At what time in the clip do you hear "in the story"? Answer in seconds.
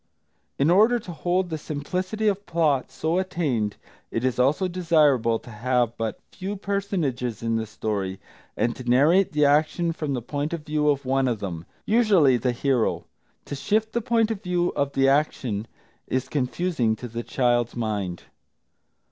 7.43-8.19